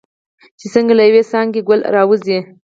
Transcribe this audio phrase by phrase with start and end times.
[0.59, 2.39] چې څنګه له یوې څانګې ګل راوځي.